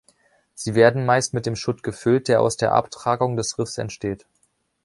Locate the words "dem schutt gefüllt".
1.45-2.27